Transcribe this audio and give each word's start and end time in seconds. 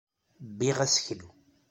Bbiɣ 0.49 0.77
aseklu. 0.85 1.29